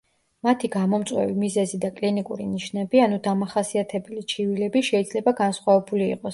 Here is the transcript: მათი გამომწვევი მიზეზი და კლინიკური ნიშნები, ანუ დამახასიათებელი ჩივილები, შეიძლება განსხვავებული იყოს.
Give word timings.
მათი 0.45 0.69
გამომწვევი 0.75 1.35
მიზეზი 1.43 1.79
და 1.83 1.91
კლინიკური 1.99 2.49
ნიშნები, 2.55 3.03
ანუ 3.09 3.21
დამახასიათებელი 3.29 4.27
ჩივილები, 4.35 4.87
შეიძლება 4.93 5.39
განსხვავებული 5.45 6.13
იყოს. 6.13 6.29